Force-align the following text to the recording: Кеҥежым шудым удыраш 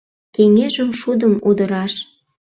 Кеҥежым 0.33 0.89
шудым 0.99 1.33
удыраш 1.47 1.93